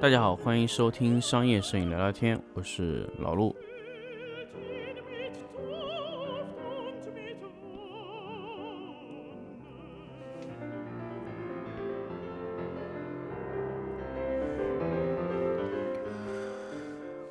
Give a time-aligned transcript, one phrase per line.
[0.00, 3.54] 大家好，欢迎收听商业摄影聊聊天，我是老陆。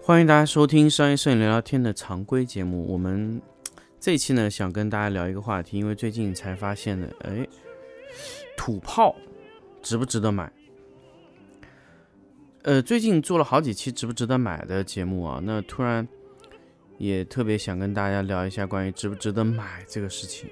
[0.01, 2.85] 欢迎大家收听商业摄影聊聊天的常规节目。
[2.91, 3.41] 我们
[3.97, 7.47] 这期呢，想跟大家聊一个话题，因为最近才发现的，哎，
[8.57, 9.15] 土炮
[9.81, 10.51] 值不值得买？
[12.67, 16.05] 呃，最近做了好几期值不值得买的节目啊，那突然
[16.97, 20.49] 也特别想跟大家聊一下关于值不值得买这个事情。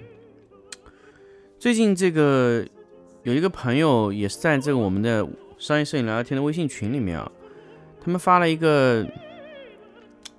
[1.59, 2.65] 最近这个
[3.23, 7.29] 有一个朋友也是在这个我们的商业摄影聊聊天的微信群里面啊，
[7.99, 9.05] 他们发了一个。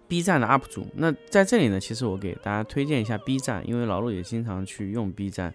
[0.09, 5.53] B 站的 UP 主，那在这里呢，其实我给大家推荐一下 B 站，因为老陆也经常去用 B 站。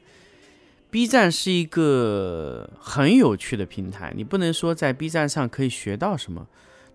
[0.91, 6.45] B 站是一个很有趣的平台，你不能说在 B 站上可以学到什么，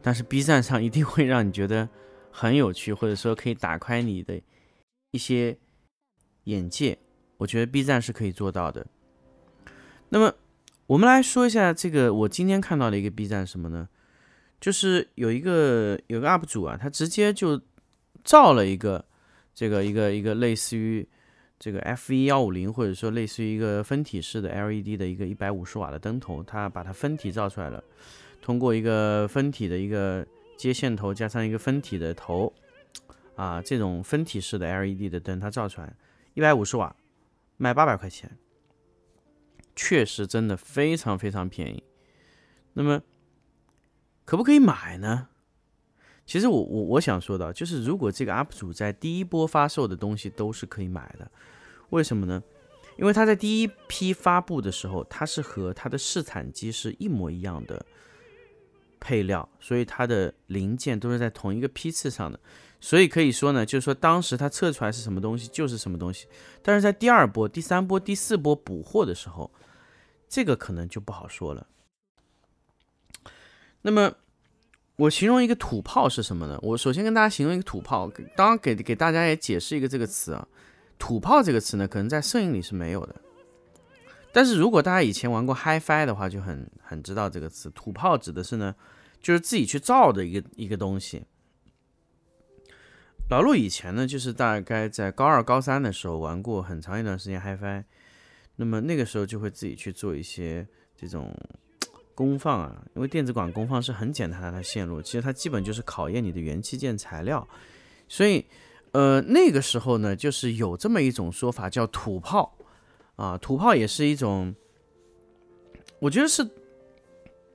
[0.02, 1.88] 但是 B 站上一定会让你觉得
[2.30, 4.38] 很有趣，或者说可以打开你的
[5.12, 5.56] 一些
[6.44, 6.98] 眼界。
[7.38, 8.86] 我觉得 B 站是可以做到的。
[10.10, 10.34] 那么
[10.86, 13.88] 我们来说一下这个，我今天看到的一个 B 站什么呢？
[14.60, 17.60] 就是有一个有个 UP 主啊，他直接就
[18.22, 19.04] 造了一个
[19.54, 21.06] 这个一个一个类似于
[21.58, 27.82] 这个 F 一幺五零，或者说类似于一个分体式的 LED 的一个一百五十瓦的灯头，它把它分体造出来了，
[28.40, 32.52] 通过一个分体的一个接线头加上一个分体的头
[33.34, 35.94] 啊，这种分体式的 LED 的灯，它造出来
[36.34, 36.94] 一百五十瓦，
[37.56, 38.36] 卖八百块钱，
[39.74, 41.82] 确实真的非常非常便宜。
[42.74, 43.02] 那么。
[44.26, 45.28] 可不可以买呢？
[46.26, 51.30] 其实我我我想说的，就是如果这个 UP 主在第一波发售的东西都是可以买的，
[51.90, 52.42] 为什么呢？
[52.98, 57.84] 因为他在第一批发布的时候，它是和它的试产机是一模一样的
[58.98, 62.40] 配料，所以它的零件都是在同一个批次上的，
[62.80, 66.26] 所以可以说呢，就是说当时它测出来是什么东西就是什么东西。
[66.62, 69.50] 但是在第二波、第三波、第四波补货的时候，
[70.26, 71.66] 这个可能就不好说了。
[73.82, 74.14] 那么，
[74.96, 76.58] 我形容一个土炮是什么呢？
[76.62, 80.48] 我首先跟大家形容一个土炮，当然给给大家也解释一个这个词啊。
[80.98, 83.14] 土炮这个词呢，可能在摄影里是没有的。
[84.32, 87.70] 但是如果大家以前玩过 HiFi 的话，就很很知道这个词。
[87.70, 88.74] 土炮指的是呢，
[89.20, 91.26] 就是自己去造的一个一个东西。
[93.28, 97.84] 老陆以前呢，就是大概在高二、高三的时候玩过很长一段时间 HiFi，
[98.56, 101.34] 那么那个时候就会自己去做一些这种。
[102.16, 107.46] 功放啊，因为电子管功放是很简单的，线路其实它基本就是考验你的元器件材料，
[108.08, 108.42] 所以
[108.92, 112.56] 呃那个时候呢，就是有这么一种说法叫土炮
[113.16, 114.54] 啊，土炮也是一种，
[115.98, 116.48] 我觉得是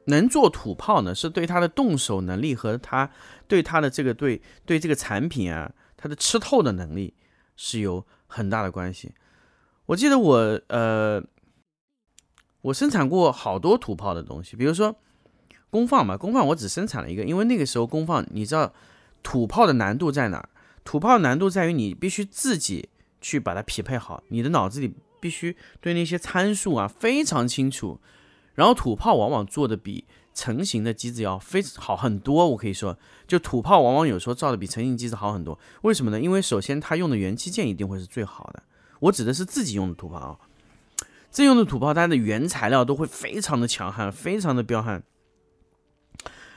[0.05, 3.09] 能做土炮呢，是对他的动手能力和他
[3.47, 7.16] 对他的这个对对这个产品啊，他的吃透的能力
[7.55, 9.11] 是有很大的关系。
[9.88, 11.23] 我记得我呃。
[12.61, 14.95] 我生产过好多土炮的东西，比如说
[15.69, 18.73] 功放嘛，功放我只生产了一个，因为那个时候功放，你知道
[19.23, 20.49] 土炮的难度在哪儿？
[20.83, 22.89] 土炮难度在于你必须自己
[23.19, 28.00] 去把它匹配好，你的脑子里必须对那些参数啊非常清楚。
[28.53, 35.57] 然后土炮往往做的比成型的机子要非好很多，我可以说，就土炮往往有时候造的比成型机子好很多。
[35.83, 36.19] 为什么呢？
[36.19, 38.61] 因为首先它用的元器件一定会是最好的，
[39.00, 40.38] 我指的是自己用的土炮啊。
[41.31, 45.02] 这用的土炮，它的原材料都会非常的强悍，非常的彪悍，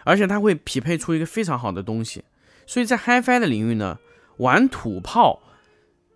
[0.05, 2.25] 而且它会匹配出一个非常好的东西。
[2.67, 3.99] 所以在 HiFi 的领域呢，
[4.39, 5.43] 玩土炮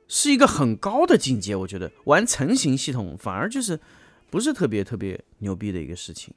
[0.09, 1.55] 是一个很高的境界。
[1.55, 3.79] 我觉得玩成型系统反而就是
[4.29, 6.35] 不是特别特别牛逼的一个事情。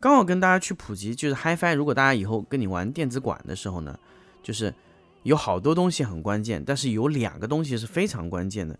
[0.00, 1.76] 刚好跟大家去普及，就是 HiFi。
[1.76, 3.98] 如果大家以后跟你玩电子管的时候呢，
[4.42, 4.74] 就是
[5.22, 8.78] 有好多东西很关键，但是有两个东西是非常关键的。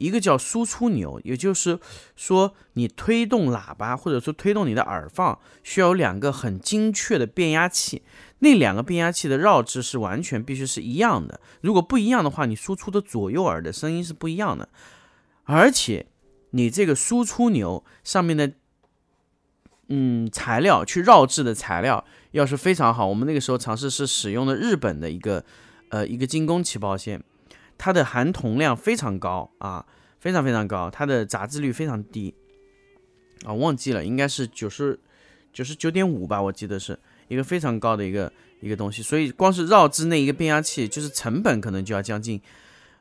[0.00, 1.78] 一个叫输出钮，也就是
[2.16, 8.02] 说，你推动喇叭或者说推动你的耳放，需要有两个很精确的变压器。
[8.38, 11.38] 那两个变压器的绕制是完全必须是一样的。
[11.60, 14.70] 如果不一样的话，你输出的左右耳的声音是不一样的。
[15.44, 16.06] 而且，
[16.52, 18.52] 你这个输出钮上面的，
[19.88, 23.06] 嗯，材料去绕制的材料要是非常好。
[23.06, 25.44] 我们那个时候尝试是使用的日本的一个，
[25.90, 27.22] 呃，一个精工起爆线。
[27.80, 29.86] 它的含铜量非常高啊，
[30.18, 32.34] 非常非常高，它的杂质率非常低。
[33.46, 35.00] 啊，忘记了，应该是九十
[35.50, 36.98] 九十九点五吧，我记得是
[37.28, 38.30] 一个非常高的一个
[38.60, 42.38] 一个东西，所以光是绕制那一个变压器，就是成本可能就要将近，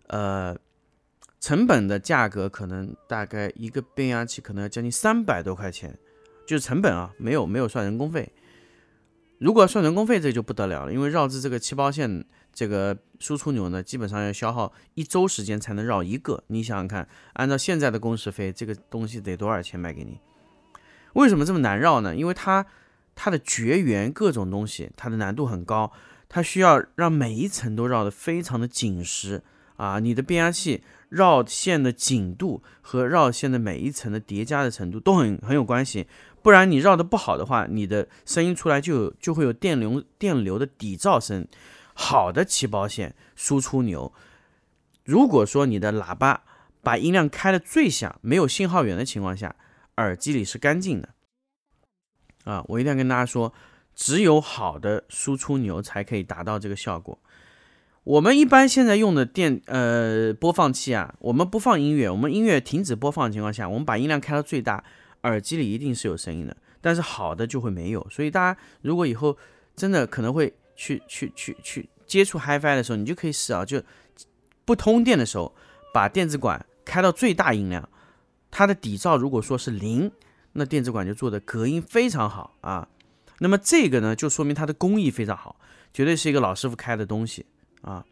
[0.07, 0.55] 呃，
[1.41, 5.93] 成本的价格可能大概一个变压器可能要将近三百多块钱，
[6.47, 8.31] 就是成本啊，没有没有算人工费，
[9.39, 12.23] 如果算人工费，这就不得了了，因为绕制这个气包线
[12.54, 16.44] 这个输出钮呢，基本上要消耗一周时间才能绕一个。
[16.48, 20.19] 你想想看，按照现在的工时费，这个东西得多少钱卖给你？
[21.13, 22.16] 为什么这么难绕呢？
[22.16, 22.66] 因为它
[23.16, 25.92] 它的绝缘各种东西，它的难度很高，
[26.28, 29.42] 它需要让每一层都绕得非常的紧实
[29.78, 30.00] 啊。
[30.00, 36.07] 你的变压器绕线的紧度和绕线的每一层的叠加的程度都很很有关系。
[36.42, 41.46] 不然你绕的不好的话，你的声音出来就就会有电流电流的底噪声。
[42.01, 44.13] 好的起包线输出牛，
[45.04, 46.44] 如果说你的喇叭
[46.81, 49.54] 把音量开的最响，没有信号源的情况下，
[49.98, 51.10] 耳机里是干净的。
[52.46, 53.54] 啊，我一定要跟大家说，
[53.94, 57.19] 只有好的输出牛才可以达到这个效果。
[58.06, 64.81] 我们一般现在用的电呃播放器啊，我们不放音乐，我们音乐停止播放的情况下，我们把音量开到最大。
[65.24, 68.07] 耳机里一定是有声音的，但是好的就会没有。
[68.10, 69.38] 所以大家如果以后
[69.75, 73.83] 真的可能会去去去去接触 HiFi 的时候，你就可以试啊，就
[74.63, 75.53] 不通电的时候，
[75.93, 77.89] 把电子管开到最大音量，
[78.49, 80.09] 它的底噪如果说是零，
[80.53, 82.87] 那电子管就做的隔音非常好啊。
[83.39, 85.59] 那么这个呢，就说明它的工艺非常好，
[85.93, 87.45] 绝对是一个老师傅开的东西
[87.81, 88.05] 啊。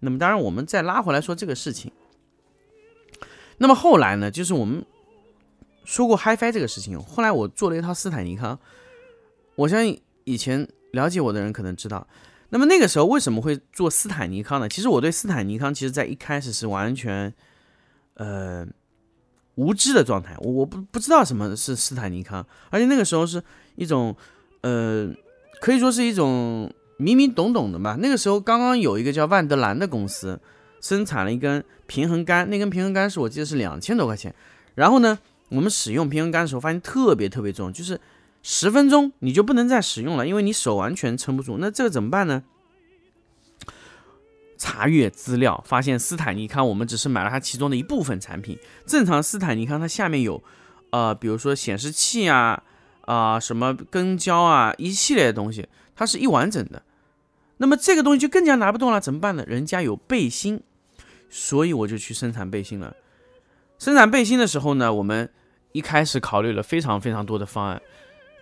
[0.00, 1.92] 那么当然，我们再拉回来说这个事情。
[3.58, 4.84] 那么后来呢，就是我们。
[5.84, 8.58] 说过 HiFi 这个事情，后来我做了一套斯坦尼康，
[9.54, 12.06] 我相信以前了解我的人可能知道。
[12.50, 14.68] 那么那个时候为什么会做斯坦尼康呢？
[14.68, 17.32] 其实我对斯坦尼康其实在一开始是完全
[18.14, 18.66] 呃
[19.56, 23.42] 无知的状态，我我不不知道什么是斯坦尼康，而且那个时候是
[23.74, 24.14] 一种
[24.62, 25.12] 呃
[25.60, 27.96] 可以说是一种懵懵懂懂的吧。
[28.00, 30.40] 那个时候刚刚有一个叫万德兰的公司
[30.80, 34.34] 生产了一根平衡杆，那根平衡杆是我记得是两千多块钱，
[34.74, 35.18] 然后呢。
[35.48, 38.00] 我们使用平衡杆的时候，发现特别特别重，就是
[38.48, 41.56] 十分钟你就不能再使用了，因为你手完全撑不住。
[41.58, 42.44] 那这个怎么办呢？
[44.56, 48.56] 查阅资料，发现斯坦尼康，我们只是买了它其中的一部分产品。
[48.86, 50.40] 正常斯坦尼康它下面有，
[50.90, 52.62] 呃，比如说显示器啊，
[53.00, 56.84] 啊，什么跟焦啊，一系列的东西，它是一完整的。
[57.56, 59.44] 那么这个东西就更加拿不动了，怎么办呢？
[59.48, 60.60] 人家有背心，
[61.28, 62.94] 所以我就去生产背心了。
[63.76, 65.28] 生产背心的时候呢，我们
[65.72, 67.82] 一开始考虑了非常非常多的方案，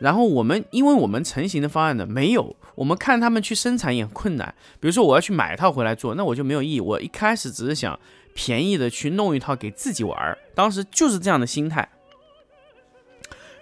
[0.04, 4.54] 然后我们因为我们成型的方案呢没有，我们看他们去生产也很困难。
[4.78, 6.80] 比如说我要去买一套回来做，那我就没有意义。
[6.80, 7.98] 我一开始只是想
[8.34, 11.88] 便宜的去弄一套给自己玩，当时就是这样的心态。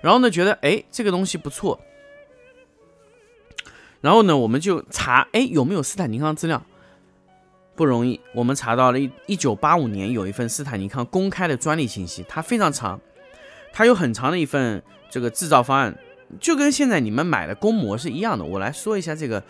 [0.01, 1.81] 然后呢，觉得哎这个东西不错，
[4.01, 6.61] 然后呢我们就查哎有没有斯坦尼康资料。
[7.77, 13.01] 不容易，我们查到了一一九八五年有一份斯坦尼康公开的专利信息，它非常长，
[13.73, 15.97] 它有很长的一份这个制造方案，
[16.41, 18.45] 就跟现在你们买的公模是一样的。
[18.45, 19.43] 我来说一下这个，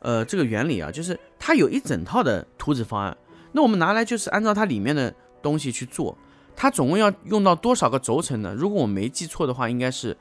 [0.00, 3.16] 呃，这个原理啊，就是它有一整套的图纸方案，
[3.52, 6.16] 那我们拿来就是按照它里面的东西去做，
[6.54, 8.54] 它总共要用到多少个轴承呢？
[8.56, 10.16] 如果我没记错的话，应该是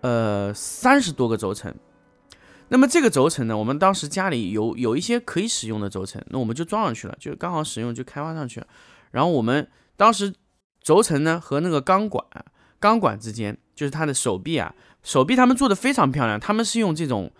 [0.00, 1.74] 呃三十多个轴承。
[2.68, 8.66] 那么这个轴承呢，我们当时家里有有一些可以使用的轴承，那我们就装上去了，就刚好使用就开发上去了。
[9.10, 10.34] 然后我们当时
[10.80, 12.26] 轴承呢和那个钢管，
[12.80, 17.30] 钢管之间就是它的手臂啊，手臂他们做的非常漂亮，他们是用这种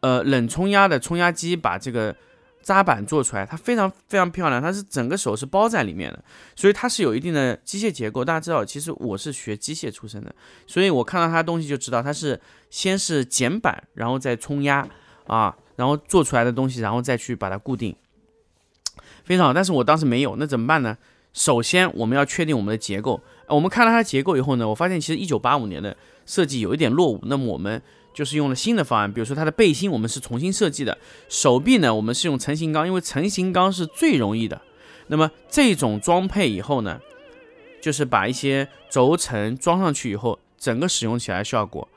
[0.00, 2.14] 呃冷冲压的冲压机把这个。
[2.64, 8.24] 扎板做出来，它非常非常漂亮，它是整个手是包在里面的，所以它是有一定的机械结构。
[8.24, 10.32] 大家知道，其实我是学机械出身的，
[10.64, 14.88] 所以我看到它东西就知道，它是先是剪板，然后再冲压
[15.26, 17.96] 啊，然后做出来的东西，然后再去把它固定，
[19.24, 19.52] 非常好。
[19.52, 20.96] 但是我当时没有，那怎么办呢？
[21.32, 23.20] 首先我们要确定我们的结构。
[23.54, 27.20] 我们看了它的结构以后呢，我发现其实一九八五年的设计有一点落伍。
[27.24, 27.80] 那么我们
[28.14, 30.96] 就是用了新的方案，比如说它的背心，我们是重新设计的；
[31.28, 34.60] 手臂呢，我们是用成型钢，因为成型钢是最容易的。
[35.08, 37.00] 那么这种装配以后呢，
[37.80, 41.88] 就是把一些轴承装上去以后，整个使用起来效果，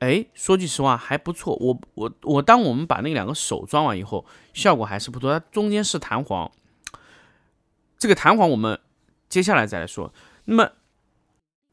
[0.00, 1.56] 哎，说句实话还不错。
[1.56, 5.32] 我我我，当我们把那两个手装完以后，效果还是不错。
[5.32, 6.50] 它中间是弹簧，
[7.98, 8.78] 这个弹簧我们
[9.28, 10.12] 接下来再来说。
[10.46, 10.72] 那么。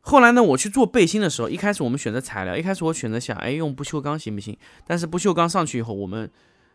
[0.08, 4.56] 后来呢，我去做背心的时候，一开始我们选择材料，一开始我选择想，哎，用不锈钢行不行？
[4.86, 6.30] 但是不锈钢上去以后，我们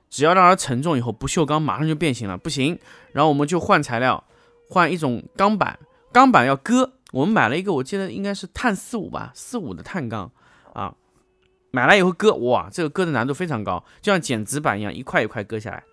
[0.09, 2.77] 只要让它承重以后，不锈钢马上就变形了，不行。
[3.13, 4.25] 然后我们就换材料，
[4.69, 5.79] 换一种钢板，
[6.13, 6.95] 钢板要割。
[7.13, 10.29] 我们买了一个，我记得应该是碳四五吧，四五的碳钢
[10.73, 10.93] 啊。
[11.71, 15.85] 买来以后割，哇，这个割的难度非常高，就像剪纸板一样，一块一块割下来。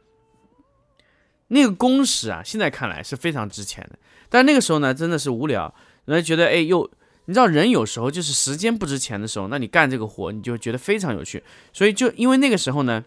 [1.50, 5.72] 那个工时啊，现在看来是非常值钱的，但那个时候呢，真的是无聊，
[6.06, 6.90] 人家觉得，哎，又。
[7.28, 11.44] 你知道人有时候就是时间不值钱的时候，那你干这个活你就觉得非常有趣。
[11.72, 13.04] 所以就因为那个时候呢，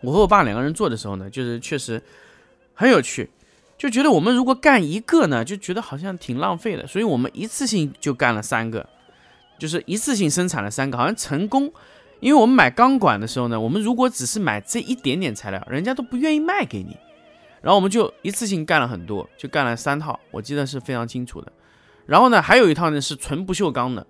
[0.00, 2.00] 我和我爸两个人做的时候呢，就是确实
[2.74, 3.28] 很有趣，
[3.76, 8.88] 就觉得我们如果干一个呢，就觉得好像挺浪费的，所以我们一次性就干了三个，
[9.58, 11.72] 就是一次性生产了三个，好像成功。
[12.20, 16.96] 因为我们买钢管的时候呢，我们如果只是买这一点点材料，人家都不愿意卖给你。
[17.60, 21.52] 然后我们就一次性干了很多，就干了三套，我记得是非常清楚的。
[22.08, 24.06] 然后呢，还有一套呢是纯不锈钢的，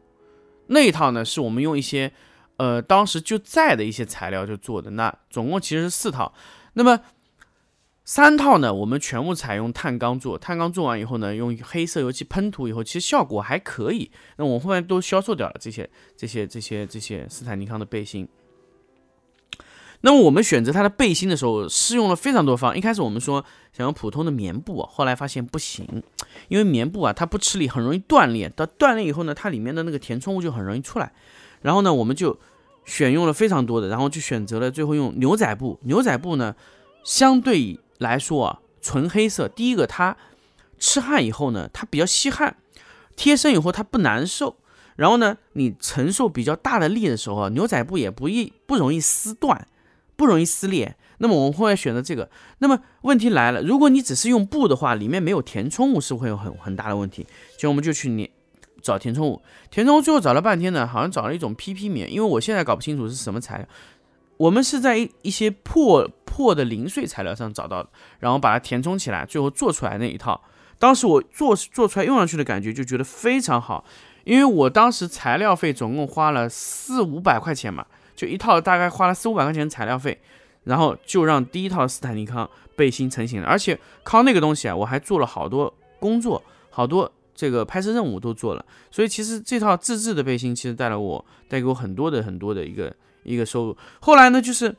[0.69, 2.12] 那一套呢是我们用一些
[2.57, 4.90] 呃当时就在的一些材料就做的。
[4.90, 6.33] 那总共其实是四套。
[6.75, 7.00] 那么
[8.05, 14.11] 三套呢，我们全部采用碳钢做，碳钢做完以后呢，用黑色油漆喷涂以后，其实效果还可以。
[14.37, 18.26] 那我后面都销售掉了这些、这些、这些、这些斯坦尼康的背心。
[20.02, 22.76] 那么我们选择它的背心的时候，试用了非常多方。
[22.76, 25.87] 一开始我们说想用普通的棉布，后来发现不行，
[26.49, 28.49] 因为棉布啊它不吃力，很容易断裂。
[28.49, 31.12] 到断裂以后呢，它里面的那个填充物就很容易出来。
[31.62, 32.38] 然后呢，我们就
[32.85, 35.78] 选用了非常多的，然后就选择了最后用牛仔布。
[35.83, 36.55] 牛仔布呢，
[37.05, 37.81] 相对。
[37.99, 40.17] 来说啊，纯黑色，第一个它
[40.78, 42.57] 吃汗以后呢，它比较吸汗，
[43.17, 44.55] 贴身以后它不难受，
[44.95, 49.67] 然后呢，你承受比较大的力的时候啊，牛仔布也不易不容易撕断，
[50.19, 50.97] 不容易撕裂。
[51.21, 52.29] 那么我们后来选择这个。
[52.59, 57.25] 那么问题来了，如果你只是用布的话，里面没有填充物，是会有很很大的问题。
[57.57, 58.29] 所以我们就去粘
[58.83, 63.67] 找填充物，填充物最后找了半天呢，好像找了一种 PP 棉，因为我现在搞不清楚是什么材料。
[64.37, 67.89] 我们是在一一些破破的零碎材料上找到的，
[68.21, 70.41] 然后把它填充起来，最后做出来那一套。
[70.79, 73.85] 当时我做做出来用上去的感觉就觉得非常好，
[74.23, 77.85] 因为我当时材料费总共花了四五百块钱嘛，
[78.19, 80.21] 就一套大概花了四五百块钱材料费，
[80.65, 83.47] 然后就让第一套斯坦尼康背心成型了。
[83.47, 88.65] 而且靠那个东西啊，我还做了好多工作，好多这个拍摄任务都做了。
[88.91, 92.93] 所以其实这套自制的背心其实带了我带给我很多的很多的一个。
[93.25, 94.75] 一个收入，后来呢，就是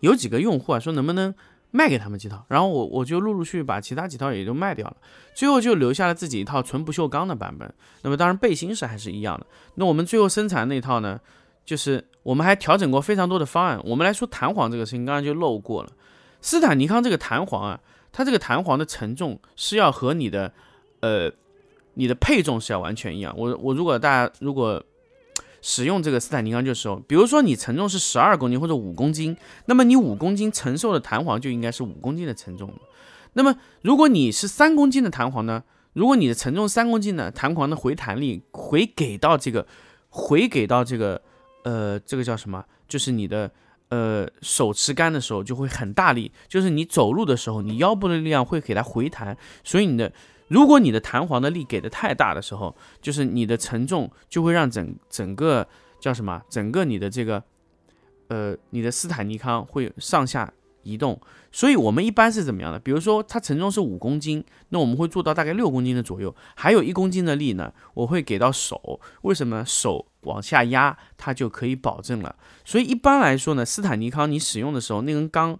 [0.00, 1.32] 有几个用户啊说能不能
[1.70, 4.96] 卖给他们几套，然后我我就陆陆续续把其他几套也都卖掉了，
[5.36, 7.72] 最后就留下了自己一套纯不锈钢的版本。
[8.02, 9.46] 那么当然背心是还是一样的。
[9.76, 11.20] 那我们最后生产那套呢，
[11.64, 13.80] 就是我们还调整过非常多的方案。
[13.84, 15.90] 我们来说弹簧这个事情，刚刚就漏过了。
[16.42, 17.80] 斯坦尼康这个弹簧啊，
[18.12, 20.52] 它这个弹簧的承重是要和你的
[21.00, 21.32] 呃
[21.94, 23.34] 你的配重是要完全一样。
[23.34, 24.84] 我我如果大家如果
[25.62, 32.70] 使用这个斯坦尼康就时候，比如说你承重是十二公斤或者五公斤，那么你五公斤承受的弹簧就应该是五公斤的承重。
[33.32, 35.64] 那么如果你是三公斤的弹簧呢？
[35.94, 39.66] 如果你的承重三公斤呢，弹簧的回弹力回给到这个，
[40.10, 41.22] 回给到这个，
[41.68, 42.64] 呃，这个叫什么？
[42.86, 43.50] 就是你的
[43.90, 50.10] 呃手持杆的时候就会很大力，就是你走路的时候，你腰部的力量会给它回弹，所以你的。
[50.50, 55.68] 如果你的弹簧的力给的太大的时候，就是你的承重就会让整整个
[56.00, 56.40] 叫什么？
[56.48, 57.44] 整个你的这个，
[58.28, 60.50] 呃，你的斯坦尼康会上下
[60.84, 61.20] 移动。
[61.52, 62.78] 所以我们一般是怎么样的？
[62.78, 68.98] 比如说它承重是五公斤，那我们会做到大概六公斤的左右，还有一公斤的力呢，我会给到手。
[69.20, 69.62] 为什么？
[69.66, 72.34] 手往下压，它就可以保证了。
[72.64, 75.58] 所以一般来说呢，斯坦尼康你使用的时候，那根钢。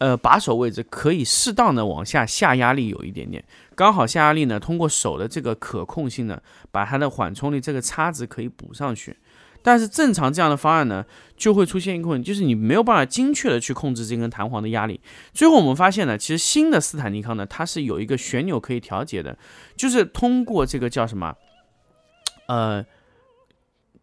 [0.00, 9.16] 呃，把手位置可以适当的往下下压力有一点点，刚好下压力呢，通过手的这个可控性呢，把它的缓冲力这个差值可以补上去。
[9.60, 11.04] 但是正常这样的方案呢，
[11.36, 15.00] 就会出现一个问题，就是你没有办法精确的去控制这根弹簧的压力。
[15.32, 19.36] 最后我们发现呢，其实新的斯坦尼康呢，它是有一个旋钮可以调节的，
[19.76, 21.34] 就是通过这个叫什么，
[22.46, 22.86] 呃，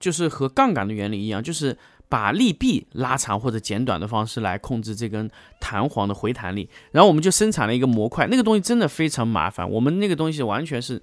[0.06, 1.76] 就是和杠杆的原理一样，就是。
[2.08, 5.28] 把力臂拉长或者减短的方式来控制这根
[5.60, 8.28] 弹簧的回弹力，然后我们就生产了一个模块。
[8.28, 11.02] 那个东西真的非常麻烦，我们那个东西完全是，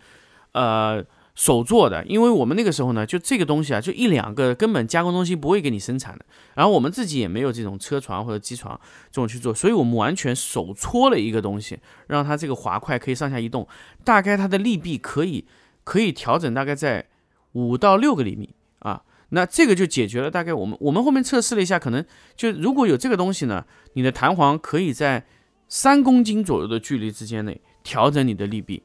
[0.52, 1.04] 呃，
[1.34, 2.04] 手做的。
[2.06, 6.24] 因为我们那个时候呢，就这个东西啊，就一两个，根本加工中心不会给你生产的。
[6.54, 8.80] 然后我们自己也没有这种车床或者机床
[9.10, 13.66] 这种去做，所以我们完全手搓了一个东西，让它这个滑块可以上下移动。
[14.04, 15.44] 大概它的力臂可以
[15.82, 17.06] 可以调整大概在
[17.54, 19.02] 五到六个厘米啊。
[19.34, 22.04] 那这个就解决了，大概我们我们后面测试了一下，可能
[22.36, 25.24] 就如果有这个东西呢，你的弹簧可以在
[25.68, 28.82] 三公斤左右的距离之间内调整你的力臂，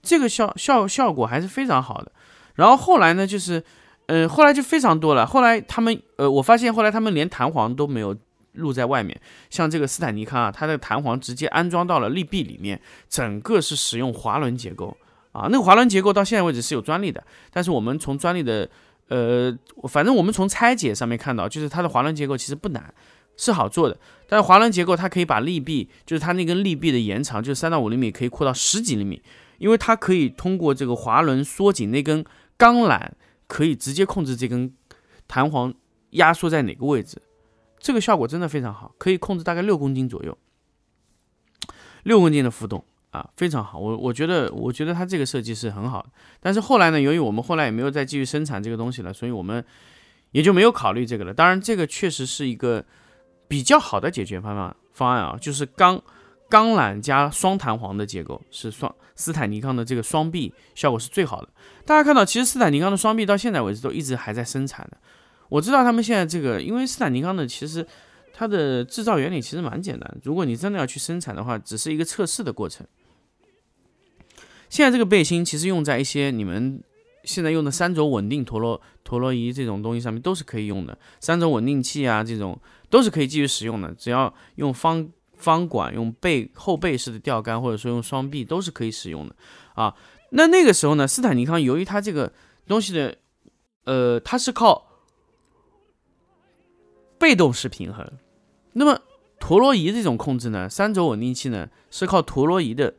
[0.00, 2.12] 这个效效效果还是非常好的。
[2.54, 3.64] 然后后来呢，就是，
[4.06, 5.26] 嗯，后来就非常多了。
[5.26, 8.16] 后来他们，呃，我发现后来他们连弹簧都没有
[8.52, 9.20] 露在外面，
[9.50, 14.96] 像这个斯坦尼康啊，它的弹簧直接安装到了力臂里面，整个是使用滑轮结构
[15.32, 18.70] 啊，那个滑轮结构到现在为止是有专利的，但是我们从专利的。
[19.10, 19.52] 呃，
[19.88, 22.94] 反正我们从拆解上面看到，就是它的滑轮结构其实不难，
[23.36, 23.98] 是好做的。
[24.28, 29.20] 但是滑轮结构它可以把力臂，就是它那根力臂的延长，就是三到五厘米，可以扩到十几厘米，
[29.58, 32.24] 因为它可以通过这个滑轮缩紧那根
[32.56, 33.10] 钢缆，
[33.48, 34.72] 可以直接控制这根
[35.26, 35.74] 弹簧
[36.10, 37.20] 压缩在哪个位置。
[37.80, 40.38] 这个效果真的非常好，可以控制大概六公斤左右，
[42.04, 43.78] 六公斤的浮动啊，非常好。
[43.78, 46.08] 我我觉得，我觉得它这个设计是很好的。
[46.40, 49.64] 但是后来呢，由于我们后来也没有再继续生产这个东西了，所以我们
[50.30, 51.34] 也就没有考虑这个了。
[51.34, 52.84] 当然，这个确实是一个
[53.48, 56.00] 比较好的解决方案方案啊，就是钢
[56.48, 61.48] 钢缆加双弹簧的结构，是双斯坦尼康的这个双臂效果是最好的。
[61.84, 64.96] 大家看到，其实斯坦尼康的双臂到现在为止都一直还在生产的。
[65.48, 67.84] 我知道他们现在这个，因为斯坦尼康的其实
[68.32, 72.86] 它的制造原理其实蛮简单，如果你真的要去生产的话，只是一个测试的过程。
[74.70, 76.82] 现在这个背心其实用在一些你们
[77.24, 82.58] 现在用的三轴稳定陀螺陀螺仪这种东西上面都是可以用的，三轴稳定器啊这种
[82.88, 89.36] 都是可以继续使用的，只要用方方管、用背后背式的钓竿或者说用双臂都是可以使用的
[89.74, 89.94] 啊。
[90.30, 92.32] 那那个时候呢，斯坦尼康由于它这个
[92.66, 93.16] 东西的，
[93.84, 94.86] 呃，它是靠
[97.18, 98.08] 被动式平衡，
[98.74, 99.00] 那么
[99.40, 102.94] 陀螺仪这种控制呢，三轴稳定器呢是靠陀螺仪的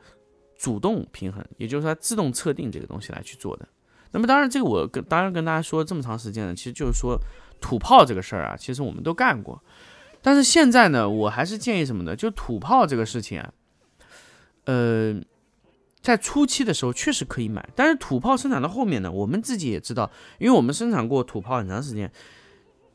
[0.61, 3.67] 主动平衡，也就是说自动测定这个东西来去做的。
[4.11, 7.19] 那么当然，这个我跟当然跟大家说这么长时间了，其实就是说
[7.59, 9.59] 土炮这个事儿啊，其实我们都干过。
[10.21, 12.15] 但是现在呢，我还是建议什么呢？
[12.15, 13.51] 就土炮这个事情啊，
[14.65, 15.19] 呃，
[15.99, 22.11] 在初期的时候确实可以买，但是土炮生产到后面呢，我们自己也知道，因为我们生产过土炮很长时间。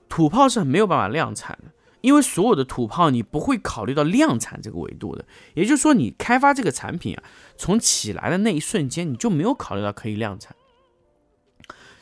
[0.08, 1.70] 土炮是没有办法量产的，
[2.06, 5.24] 因为所有的土炮你不会考虑到量产这个维度的。
[5.54, 7.24] 也就是说，你开发这个产品啊，
[7.56, 10.54] 从起来的那一瞬间，你就没有考虑到可以量产。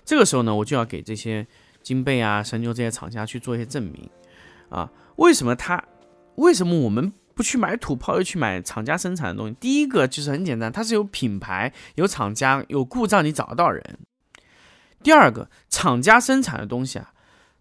[0.05, 1.47] 这个时候呢，我就要给这些
[1.83, 4.11] 金贝啊、神牛这些厂家去做一些证明
[4.69, 4.91] 啊。
[5.17, 5.83] 为什么他？
[6.35, 9.57] 为什么我们不去买土炮，又去买厂家生产的东西？
[9.59, 13.99] 第一个就是很简单，它是有品牌、有厂家、有故障，你找得到人。
[15.03, 17.14] 第二个，厂家生产的东西啊。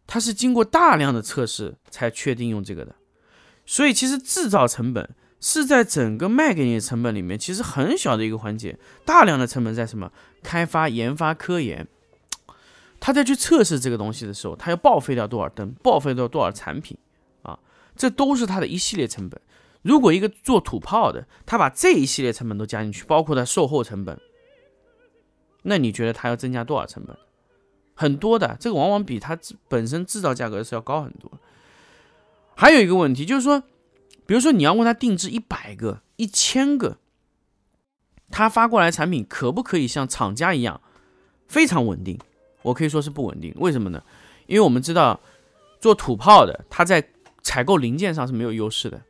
[0.06, 2.96] 它是经过大量的测试才确定用这个的，
[3.66, 8.78] 所以其实制造成本是在整个卖给你的成本里面，其实很小的一个环节。
[9.06, 10.12] 大量的成本在什么？
[10.44, 11.88] 开发、研发、科研。
[13.00, 16.98] 他在去测试这个东西的时候，他要报废掉多少灯，报废掉多少产品
[17.42, 17.60] 啊？
[17.96, 19.42] 这都是他的一系列成本。
[19.82, 24.18] 如果一个做土炮的，他把这一系列成本都加进去，包括他售后成本，
[25.64, 27.18] 那你觉得他要增加多少成本？
[27.94, 31.32] 很多的，这个往往比它本身制造价格是要高很多。
[32.56, 33.64] 还有一个问题就是说，
[34.26, 36.98] 比如说你要问他定制一百个、一千个，
[38.30, 40.80] 他发过来产品可不可以像厂家一样
[41.48, 42.20] 非常稳定？
[42.62, 43.54] 我可以说是不稳定。
[43.58, 44.04] 为什么呢？
[44.46, 45.20] 因为我们知道
[45.80, 47.10] 做土炮的，他在
[47.42, 49.02] 采购零件上是没有优势的，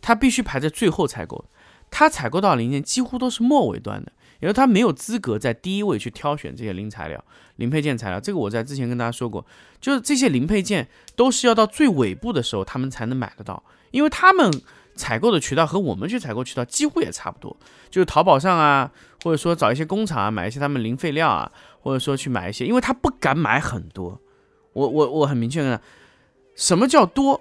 [0.00, 1.44] 他必须排在最后采购，
[1.90, 4.12] 他采购到零件几乎都是末尾端的。
[4.40, 7.24] 因为他没有资格在第一位去挑选这些零材料、
[7.56, 9.44] 零配件材料，这个我在之前跟大家说过，
[9.80, 14.50] 就是这些零配件都是要到最尾部的时候他们才能买得到，因为他们
[14.94, 17.56] 采购的渠道和我们去采购渠道几乎也差不多，
[17.90, 18.90] 就是淘宝上啊，
[19.22, 21.50] 或者说找一些工厂啊买一些他们零废料啊，
[21.80, 24.20] 或者说去买一些，因为他不敢买很多。
[24.72, 25.80] 我我我很明确的，
[26.54, 27.40] 什么叫多？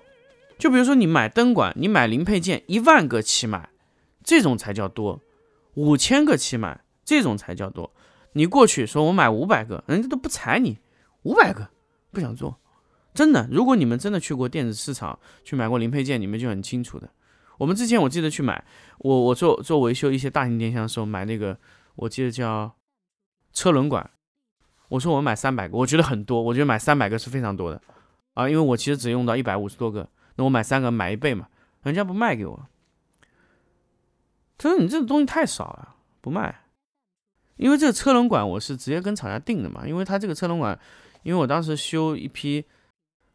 [0.57, 3.69] 就比如说你买灯管，你买零配件一万个起买，
[4.23, 5.21] 这种才叫多，
[5.75, 6.81] 五千个起买。
[7.09, 7.91] 这种才叫多，
[8.33, 10.77] 你过去说我买五百个，人家都不睬你，
[11.23, 11.67] 五百个
[12.11, 12.59] 不想做，
[13.15, 13.47] 真的。
[13.51, 17.09] 如果你们真的去过电子市场去买过零配件，你们就很清楚的。
[17.57, 18.63] 我们之前我记得去买，
[18.99, 21.57] 我我做做维修一些大型电箱的时候买那个，
[21.95, 22.75] 我记得叫
[23.53, 24.07] 车轮管，
[24.89, 27.81] 我说我买三百个，我觉得很多，我觉得买三百个是非常多的
[28.35, 31.47] 啊，因为我其实只用到一百五十多个，那我买三个买一倍嘛，
[31.81, 32.67] 人家不卖给我，
[34.59, 36.65] 他说你这个东西太少了，不卖。
[37.59, 40.79] 因为这个车轮管我是直接跟厂家订的嘛，因为他这个车轮管，
[41.23, 42.63] 因为我当时修一批，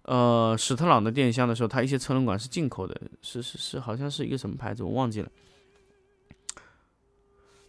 [0.05, 5.29] 呃，史特朗的电箱的时候，他一些车轮管是进口的，是是是，好像是一个什么牌子我忘记了。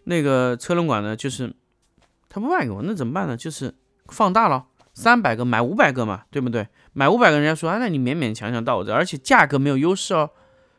[0.06, 1.54] 那个车轮管呢，就是
[2.30, 3.36] 他不卖给我，那怎么办呢？
[3.36, 6.70] 就是放大了，三百个买五百个嘛，对不对？
[6.94, 10.30] 买五百个人家说啊，那你勉勉强强到我这，而且价格没有优势哦，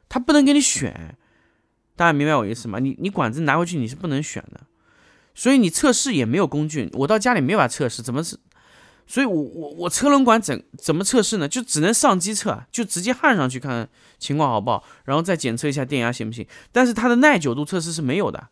[0.08, 1.18] 他不能给你选，
[1.96, 2.78] 大家明白我意思吗？
[2.78, 4.62] 你你管子拿回去你是不能选的。
[5.36, 8.36] 所以你测试也没有工具，我到家里没法测试，怎么是？
[9.06, 11.46] 所以我我我车轮管怎怎么测试呢？
[11.46, 16.44] 就只能上机测，就直接焊上去看情况好不好，然后再检测一下电压行不行。
[16.72, 18.48] 但是它的耐久度测试是没有的，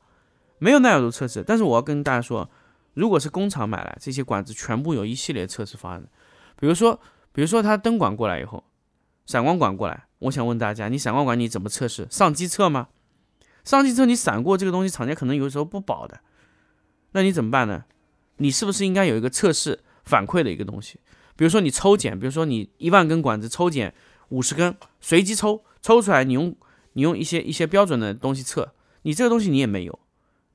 [0.58, 1.42] 没有耐久度测试。
[1.44, 2.48] 但是我要跟大家说，
[2.92, 6.08] 如果是工厂买来这些管子，全部有一系列测试方案的。
[6.60, 7.00] 比如说，
[7.32, 8.62] 比如说它灯管过来以后，
[9.26, 12.06] 闪光管过来，我想问大家，你闪光管你怎么测试？
[12.10, 12.88] 上机测吗？
[13.64, 16.20] 上机测你闪过这个东西，厂家可能有时候不保的。
[17.14, 17.84] 那你怎么办呢？
[18.38, 20.98] 你是不是应该有一个测试反馈的一个东西？
[21.36, 23.94] 比如说你抽检，比如说你一万根管子抽检
[24.30, 26.54] 五十根，随机抽，抽出来你用
[26.94, 29.98] 你用一些一些标准的东西测，你这个东西你也没有，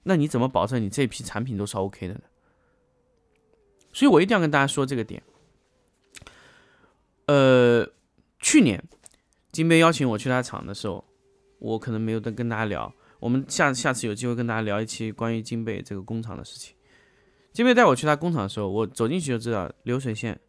[0.03, 2.21] 那你怎么保证你这批产品都是 OK 的呢？
[3.93, 5.23] 所以我一定要跟大家说这个点。
[7.27, 7.87] 呃，
[8.39, 8.83] 去年
[9.51, 11.05] 金杯邀请我去他厂的时候，
[11.59, 12.93] 我可能没有跟跟大家聊。
[13.19, 16.75] 我们下下次有机会跟大家聊一期关于金贝这个工厂的事情。
[17.51, 20.39] 金贝带我去他工厂的时候，我走进去就知道流水线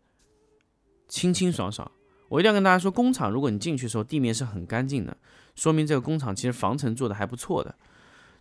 [1.08, 1.90] 清清爽爽。
[2.28, 5.16] 我一定要跟大家说，工厂如果你进去的时候地面是很干净的，
[5.56, 7.74] 说明这个工厂其实防尘做的还不错的。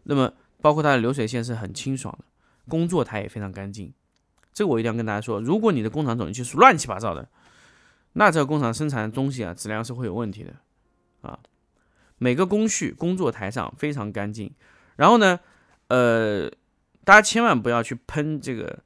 [0.03, 2.25] 那么包括它的流水线是很清爽的，
[2.67, 3.91] 工作台也非常干净。
[4.53, 7.27] 这个我一定要跟大家说，如果你的工厂走进去是乱七八糟的。
[8.13, 10.55] 那这个工厂生产的东西啊，质量是会有问题的，
[11.21, 11.39] 啊，
[12.19, 14.53] 每个工序工作台上非常干净。
[14.95, 15.39] 然后呢，
[15.87, 16.47] 呃，
[17.03, 18.83] 大家千万不要去喷这个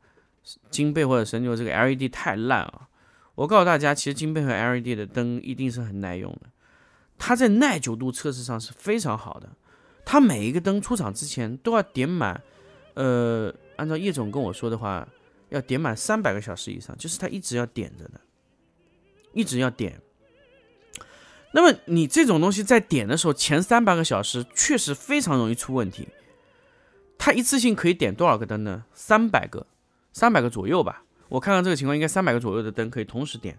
[0.70, 2.88] 金贝或者神牛这个 LED 太烂啊！
[3.36, 6.50] 我告诉大家，其实金贝和 LED 的灯一定是很耐用的，
[7.18, 9.50] 它在耐久度测试上是非常好的。
[10.06, 12.42] 它每一个灯出厂之前都要点满，
[12.94, 15.08] 呃，按照叶总跟我说的话，
[15.50, 18.22] 要点满三百个小时以上，就是它一直要点着的。
[19.34, 20.00] 一直要点，
[21.56, 26.08] 那么你这种东西在点的时候，前三百个小时确实非常容易出问题。
[27.18, 28.86] 它一次性可以点多少个灯呢？
[28.94, 29.66] 三百个，
[30.12, 31.04] 三百个左右吧。
[31.30, 33.58] 我看看这个情况，应该三百个左右的灯可以同时点。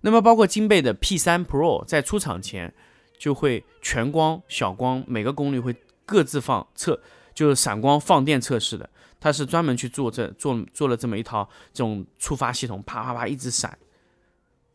[0.00, 2.72] 那么包括金贝的 P3 Pro 在出厂前
[3.18, 5.74] 就会全光、小光，每个功率会
[6.06, 7.00] 各自放测，
[7.34, 8.88] 就是闪光放电测试的。
[9.18, 13.76] 它是专门去做这做做了这么一套这种触发系统，啪啪啪一直闪。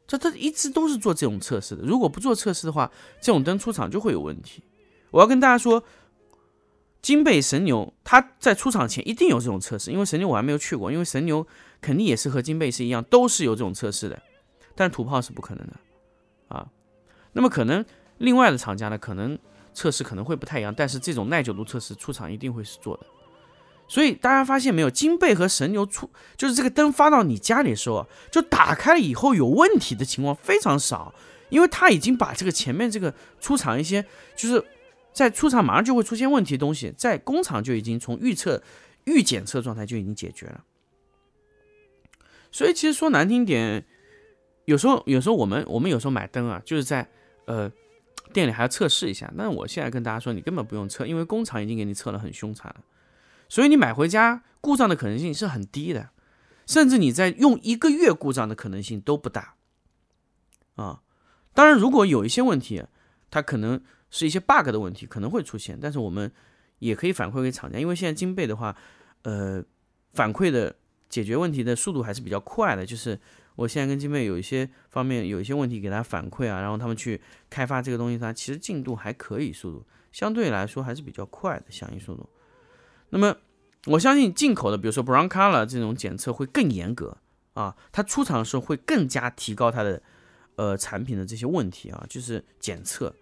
[0.09, 2.91] 这它一直都是做这种测试的，如果不做测试的话，
[3.21, 4.63] 这种灯出厂就会有问题。
[5.11, 5.83] 我要跟大家说，
[6.99, 11.45] 金贝神牛它在出厂前一定有这种测试，因为神牛我还没有去过，因为神牛
[11.79, 14.19] 肯定也是和金贝是一样，都是有这种测试的，
[14.73, 15.73] 但土炮是不可能的
[16.47, 16.67] 啊。
[17.33, 17.85] 那么可能
[18.17, 19.37] 另外的厂家呢，可能
[19.75, 23.05] 测试可能会不太一样，但是这种耐久度测试出厂一定会是做的。
[23.89, 31.13] 所以大家发现没有，金贝和神牛出就是这个灯发到你家里的时候，就打开以后有问题的情况非常少，
[31.49, 34.63] 因为它已经把这个前面这个出厂一些就是
[35.11, 38.61] 在出厂马上就会出现问题的东西，在工厂就已经从预测
[39.05, 40.63] 预检测状态就已经解决了。
[42.51, 43.83] 所以其实说难听点，
[44.65, 47.09] 有时候有时候我们我们有时候买灯啊，就是在
[47.45, 47.71] 呃
[48.33, 49.31] 店里还要测试一下。
[49.35, 52.71] 那我现在跟大家说，你根本不用测，因为工厂已经给你测了很凶残。
[53.49, 56.11] 所以你买回家故障的可能性是很低的，
[56.65, 59.55] 甚至你在用一个月故障的可能性都不大
[60.75, 61.01] 啊。
[61.53, 62.83] 当然，如果有一些问题，
[63.31, 66.31] 它可能是一些 bug 的问题，可能会出现，但是我们
[66.77, 68.75] 也可以反馈给厂家，因为现在金贝的话，
[69.23, 69.61] 呃，
[70.13, 70.75] 反馈的
[71.09, 72.85] 解决问题的速度还是比较快的。
[72.85, 73.19] 就是
[73.55, 82.29] 我现在跟金贝有一些方面有一些问题给他反馈啊，然后他们去开发这个东西，它其实进度还可以，速度相对来说还是比较快的响应速度。
[83.11, 83.35] 那么，
[83.87, 87.17] 我相信进口的，比如说 Brown Color 这种检测会更严格
[87.53, 90.01] 啊，它出厂的时候会更加提高它的
[90.55, 93.13] 呃产品的这些问题啊，就是检测，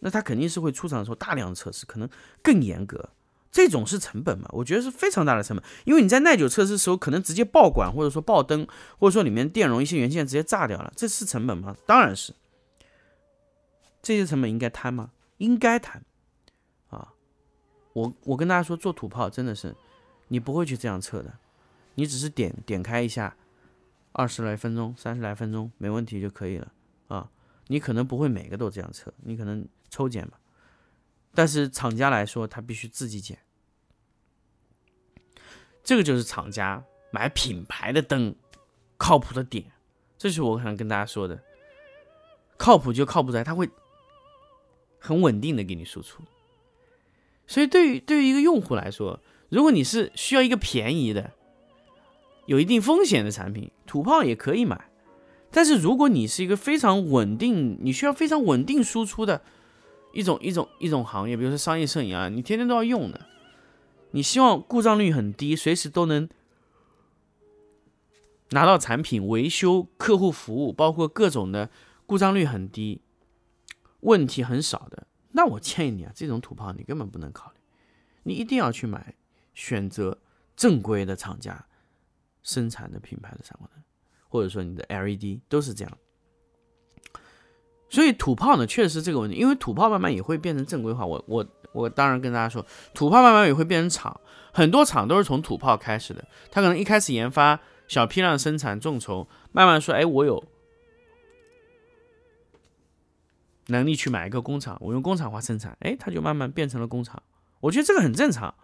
[0.00, 2.08] 那它肯定是会出厂的时候大量测试，可能
[2.42, 3.10] 更严格，
[3.52, 4.48] 这种是成本嘛？
[4.52, 8.66] 我觉得是非常大的成本，因为你在耐久测试的时候可能直接爆管，或者说爆灯，
[8.98, 11.76] 或者说里面电容一些元件直接炸掉了，这是成本吗？
[11.86, 12.34] 当然是，
[14.02, 15.10] 这些成本应该摊吗？
[15.36, 16.02] 应该摊。
[17.92, 19.74] 我我跟大家说，做土炮真的是，
[20.28, 21.38] 你不会去这样测的，
[21.94, 23.36] 你只是点点开一下，
[24.12, 26.72] 二十来分钟、三十来分钟没问题就可以了
[27.08, 27.30] 啊。
[27.66, 30.38] 你可能不会每个都这样测，你可能抽检吧。
[31.34, 33.38] 但是厂家来说，他必须自己检，
[35.82, 38.34] 这个就是厂家买品牌的灯
[38.96, 39.70] 靠谱的点。
[40.16, 41.40] 这是我想跟大家说的，
[42.56, 43.68] 靠谱就靠谱在它会
[44.98, 46.22] 很稳定的给你输出。
[47.48, 51.32] 所以，对于对于一个用户来说，如果你是需要一个便宜的、
[52.46, 54.90] 有一定风险的产品，土炮也可以买。
[55.50, 59.42] 但是，如果你是一个非常稳定、你需要非常稳定输出的
[60.12, 63.26] 一种一种一种行业，比如说商业摄影啊，你天天都要用的，
[64.10, 66.28] 你希望故障率很低，随时都能
[68.50, 71.70] 拿到产品维修、客户服务，包括各种的
[72.04, 73.00] 故障率很低、
[74.00, 75.06] 问题很少的。
[75.38, 77.60] 那我建议你啊，这种土炮你根本不能考虑，
[78.24, 79.14] 你一定要去买
[79.54, 80.18] 选择
[80.56, 81.64] 正规的厂家
[82.42, 83.80] 生产的品牌的闪光灯，
[84.28, 85.98] 或者说你的 LED 都是这样。
[87.88, 91.06] 所以土炮呢，确实这个问题，因为土炮慢慢也会变成正规化。
[91.06, 94.20] 我我我当然跟大家说，土炮慢慢也会变成厂，
[94.52, 100.42] 很多厂都是从土炮开始的，他可能一开始研发小批量生产众筹，慢慢说，哎，我有。
[103.68, 107.22] 能力去买一个工厂，我用工厂化生产，哎，它就慢慢变成了工厂。
[107.60, 108.54] 我觉得这个很正常，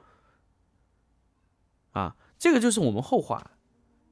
[1.92, 3.52] 啊，这个就是我们后话。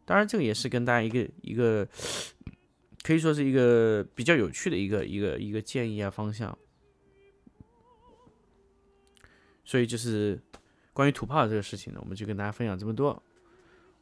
[0.05, 1.89] 当然，这个也是跟大家一个一个，
[3.03, 6.57] 可以说是一个比较有趣的一个一个一个建议啊方向。
[9.65, 10.39] 所以就是
[10.93, 13.23] 关于土炮这个事情呢，我们就跟大家分享这么多。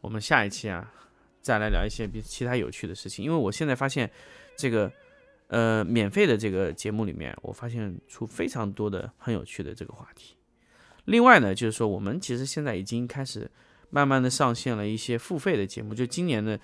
[0.00, 0.92] 我们下一期啊，
[1.40, 3.24] 再来聊一些比其他有趣的事情。
[3.24, 4.10] 因为我现在发现
[4.56, 4.90] 这个。
[5.50, 10.36] 呃，免费的这个节目里面，我发现出非常多的很有趣的这个话题。
[11.06, 13.50] 另外呢，就是说我们其实现在已经开始
[13.90, 15.92] 慢慢的上线了一些付费的节目。
[15.92, 16.60] 就今年的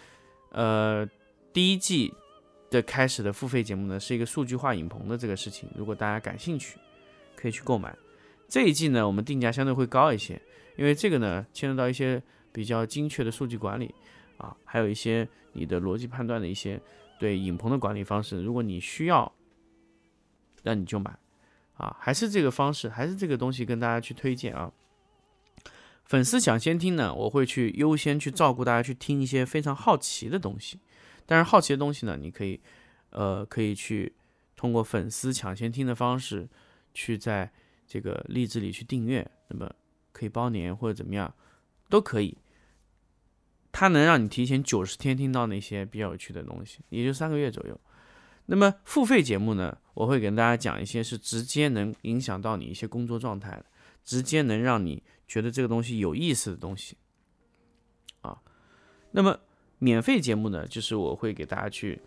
[0.52, 1.04] 呃
[1.52, 2.14] 第一季
[2.70, 5.68] 的开始的付费节目呢，是一个数据化影棚的这个事情。
[5.74, 6.78] 如果大家感兴趣，
[7.34, 7.92] 可以去购买。
[8.46, 10.40] 这一季呢，我们定价相对会高一些，
[10.76, 12.22] 因为这个呢牵扯到一些
[12.52, 13.92] 比较精确的数据管理
[14.36, 16.80] 啊，还有一些你的逻辑判断的一些。
[17.18, 19.32] 对影棚的管理方式，如果你需要，
[20.62, 21.18] 那你就买，
[21.74, 24.72] 啊，还是这个方式，还是这个东西跟大家去推荐啊。
[26.04, 30.78] 粉丝抢先听呢，我会去优先去照顾大家去听一些非常好奇的东西，
[31.26, 32.60] 但是好奇的东西呢，你可以，
[33.10, 34.14] 呃，可以去
[34.54, 36.48] 通过粉丝抢先听的方式，
[36.94, 37.50] 去在
[37.86, 39.68] 这个荔枝里去订阅，那么
[40.12, 41.34] 可以包年或者怎么样，
[41.88, 42.36] 都可以。
[43.78, 47.78] 它能让你提前九十天听到那些比较有趣的东西，也就三个月左右。
[48.46, 53.66] 那么付费节目呢，我会跟大家讲一些是直接能影响到你一些工作状态的，
[54.02, 56.96] 直接能让你觉得这个东西有意思的东西
[58.22, 58.40] 啊。
[59.10, 59.38] 那么
[59.78, 62.00] 免费节目呢，就是我会给大家去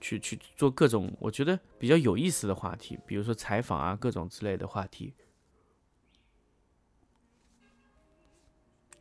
[0.00, 5.14] 去去做各种我觉得比较有意思的话题，比如说采访啊，各种之类的话题，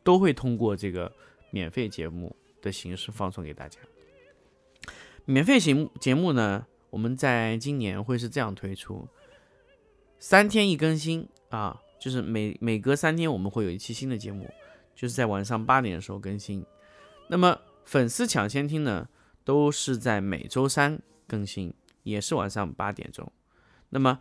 [0.03, 1.11] 都会通过这个。
[1.53, 3.79] 免费节目的形式放送给大家。
[5.25, 9.07] 免费节目节目呢，我们在今年会是这样推出：
[10.17, 14.51] 三天一更新啊，就是每每隔三天我们会有一期新的节目，
[14.95, 16.65] 就是在晚上八点的时候更新。
[17.27, 19.07] 那么粉丝抢先听呢，
[19.43, 23.31] 都是在每周三更新，也是晚上八点钟。
[23.89, 24.19] 那么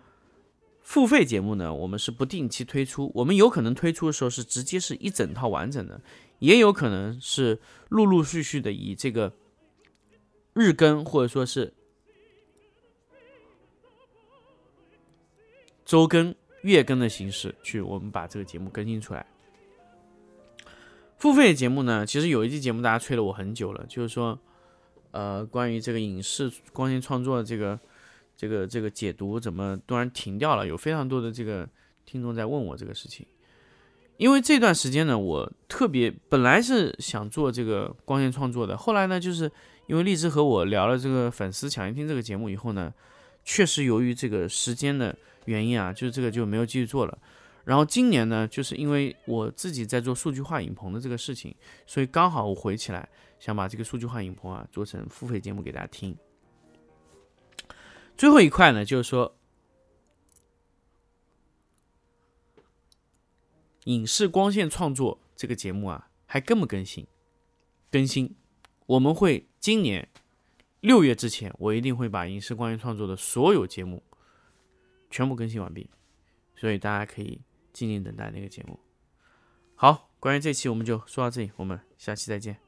[0.82, 6.00] 付费节目呢，我们是不定期推出，我们有可能推出的时候是直接是一整套完整的。
[6.40, 9.32] 也有可能是陆陆续续的以这个
[10.54, 11.72] 日更或者说是
[15.84, 19.24] 周更、月更的形式去，我们把这个节目更新出来。
[21.16, 24.36] 付费节目呢，其实有一期节目大家催了我很久了，就是说，
[25.12, 27.78] 呃，关于这个影视光线创作这个、
[28.42, 30.66] 这个、这个解读怎么突然停掉了？
[30.66, 31.68] 有非常多的这个
[32.04, 33.24] 听众在问我这个事情。
[34.16, 39.48] 因为这段时间呢，我特别本来是想做这个光线创作的，后来呢，就是
[39.86, 42.92] 因为荔枝和我聊了这个粉丝抢先听这个节目以后呢，
[43.44, 47.16] 确实由于这个时间的原因啊，就是这个就没有继续做了。
[47.64, 51.54] 然后今年呢，就是因为我自己在做数据化影棚的这个事情，
[51.86, 56.16] 所以刚好我回起来想把这个数据化影棚啊做成付费节目给大家听。
[58.16, 59.36] 最后一块呢，就是说。
[63.86, 67.04] 影视光线创作这个节目啊，还更不更新？
[67.90, 68.36] 更新，
[68.86, 70.08] 我们会今年
[70.78, 74.04] 六月之前，我一定会把影视光线创作的所有节目
[75.10, 75.90] 全部更新完毕，
[76.54, 77.40] 所以大家可以
[77.72, 78.78] 静静等待那个节目。
[79.74, 82.61] 好，关于这期我们就说到这里，我们下期再见。